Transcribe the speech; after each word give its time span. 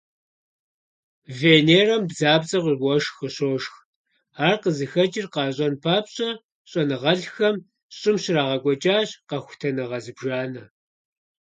Венерэм 1.39 2.01
бдзапцIэ 2.09 2.59
уэшх 2.83 3.13
къыщошх. 3.19 3.73
Ар 4.47 4.55
къызыхэкIыр 4.61 5.27
къащIэн 5.33 5.73
папщIэ 5.83 6.29
щIэныгъэлIхэм 6.69 7.55
ЩIым 7.99 8.17
щрагъэкIуэкIащ 8.23 9.09
къэхутэныгъэ 9.29 9.97
зыбжанэ. 10.05 10.63